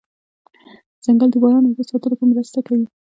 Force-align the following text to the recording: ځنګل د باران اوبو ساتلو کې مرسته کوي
ځنګل 1.03 1.29
د 1.31 1.35
باران 1.43 1.63
اوبو 1.65 1.83
ساتلو 1.89 2.15
کې 2.19 2.25
مرسته 2.31 2.59
کوي 2.67 2.85